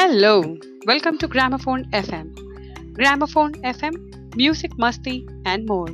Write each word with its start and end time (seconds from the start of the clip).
Hello, 0.00 0.56
welcome 0.86 1.18
to 1.18 1.26
Gramophone 1.26 1.90
FM. 1.90 2.32
Gramophone 2.94 3.54
FM, 3.64 4.36
music, 4.36 4.70
musti, 4.78 5.26
and 5.44 5.66
more. 5.66 5.88